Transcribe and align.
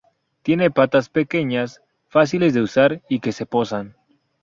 Tiene 0.41 0.71
patas 0.71 1.09
pequeñas 1.09 1.83
fáciles 2.07 2.55
de 2.55 2.61
usar 2.61 3.03
y 3.07 3.19
que 3.19 3.31
se 3.31 3.45
posan. 3.45 3.95